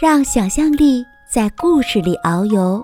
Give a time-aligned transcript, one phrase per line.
[0.00, 2.80] 让想象力在故事里遨游。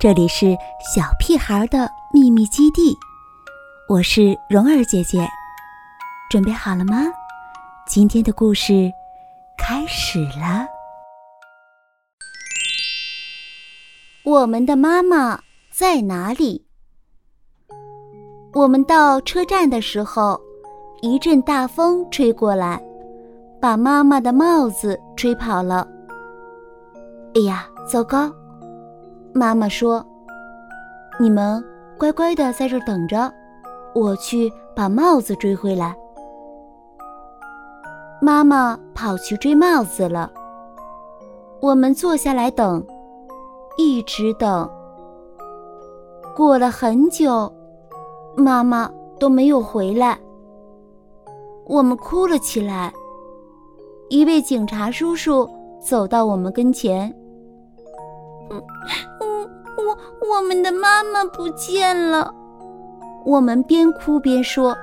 [0.00, 0.46] 这里是
[0.80, 2.92] 小屁孩的秘密基地，
[3.88, 5.24] 我是蓉儿姐姐，
[6.28, 7.04] 准备好了吗？
[7.86, 8.90] 今天的故事
[9.56, 10.66] 开始了。
[14.24, 15.38] 我们的妈妈
[15.70, 16.66] 在哪里？
[18.54, 20.40] 我们到车站的时候，
[21.00, 22.82] 一阵大风吹过来，
[23.60, 25.86] 把妈妈的帽子吹跑了。
[27.36, 28.32] 哎呀，糟糕！
[29.34, 30.02] 妈妈说
[31.20, 31.62] ：“你们
[31.98, 33.30] 乖乖的在这等着，
[33.94, 35.94] 我去把帽子追回来。”
[38.22, 40.32] 妈妈跑去追帽子了。
[41.60, 42.82] 我们坐下来等，
[43.76, 44.66] 一直等。
[46.34, 47.52] 过了很久，
[48.34, 50.18] 妈妈都没有回来。
[51.66, 52.90] 我们哭了起来。
[54.08, 55.46] 一位警察叔叔
[55.78, 57.14] 走到我们跟前。
[60.28, 62.32] 我们的妈妈不见了，
[63.24, 64.76] 我们边哭边说：“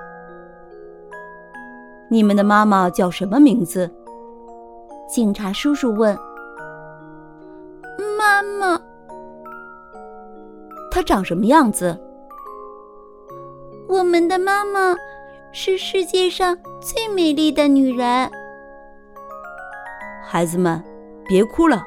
[2.10, 3.90] 你们的妈妈叫什么名字？”
[5.08, 6.18] 警察叔叔问。
[8.18, 8.80] “妈妈。
[10.90, 11.98] ”“她长什么样子
[13.88, 14.96] ？”“我们的妈妈
[15.52, 18.30] 是世界上最美丽的女人。”
[20.26, 20.84] 孩子们，
[21.28, 21.84] 别哭了，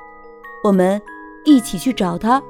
[0.63, 1.01] 我们
[1.47, 2.43] 一起去找他。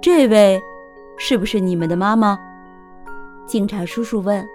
[0.00, 0.60] 这位
[1.16, 2.38] 是不是你们的妈妈？
[3.46, 4.46] 警察叔叔问。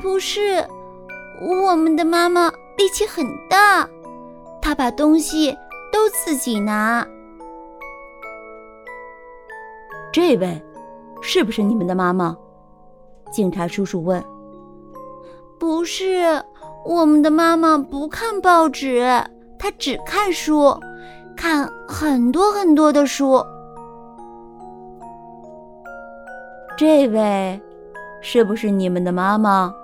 [0.00, 0.66] 不是，
[1.42, 3.88] 我们的妈妈力气很大，
[4.62, 5.50] 她把东西
[5.92, 7.06] 都自己拿。
[10.12, 10.62] 这位
[11.20, 12.36] 是不是你们的妈妈？
[13.32, 14.24] 警察叔叔问。
[15.58, 16.42] 不是，
[16.84, 19.02] 我们的妈妈不看报纸，
[19.64, 20.78] 他只看书，
[21.34, 23.42] 看很多很多的书。
[26.76, 27.58] 这位
[28.20, 29.74] 是不是你们的妈妈？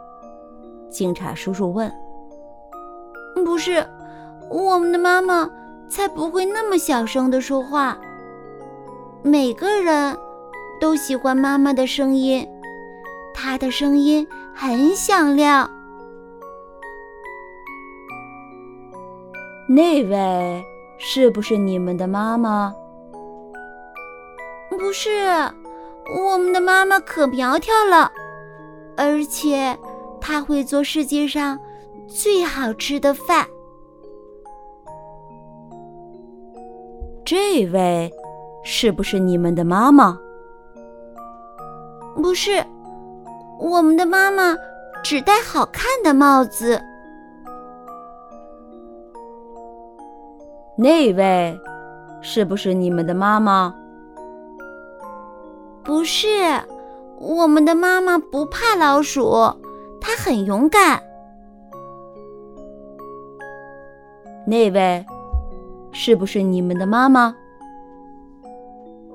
[0.90, 1.90] 警察叔叔问。
[3.42, 3.82] 不是，
[4.50, 5.48] 我们的妈妈
[5.88, 7.96] 才不会那么小声的说话。
[9.22, 10.14] 每个人
[10.78, 12.46] 都喜欢妈妈的声音，
[13.32, 15.70] 她的声音很响亮。
[19.72, 20.64] 那位
[20.98, 22.74] 是不是你们的妈妈？
[24.68, 25.08] 不是。
[26.18, 28.10] 我们的妈妈可苗条了，
[28.96, 29.78] 而且
[30.20, 31.56] 她会做世界上
[32.08, 33.46] 最好吃的饭。
[37.24, 38.12] 这位
[38.64, 40.18] 是不是你们的妈妈？
[42.16, 42.64] 不是，
[43.60, 44.56] 我们的妈妈
[45.04, 46.82] 只戴好看的帽子。
[50.82, 51.60] 那位
[52.22, 53.74] 是不是你们的妈妈？
[55.84, 56.26] 不是，
[57.18, 59.30] 我们的妈妈不怕老鼠，
[60.00, 61.02] 她很勇敢。
[64.46, 65.04] 那位
[65.92, 67.36] 是不是你们的妈妈？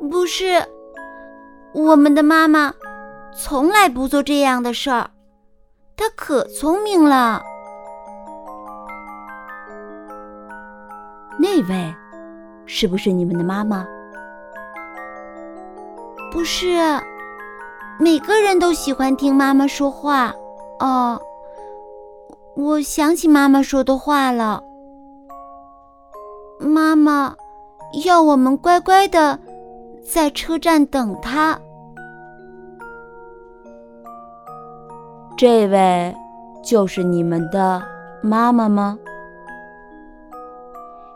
[0.08, 0.64] 不是，
[1.74, 2.76] 我们的妈妈
[3.36, 5.09] 从来不做这样的事儿，
[5.97, 7.44] 她可聪明了。
[11.38, 11.94] 那位
[12.66, 13.85] 是不是你们的妈妈？
[16.31, 16.78] 不是，
[18.00, 20.34] 每个人都喜欢听妈妈说话。
[20.79, 21.22] 哦，
[22.56, 24.62] 我想起妈妈说的话了。
[26.59, 27.35] 妈妈
[28.06, 29.40] 要我们乖乖的
[30.06, 31.59] 在车站等她。
[35.38, 36.16] 这位
[36.63, 37.81] 就是你们的
[38.22, 38.97] 妈妈吗？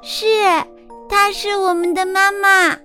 [0.02, 0.26] 是，
[1.10, 2.78] 她是我们的妈妈。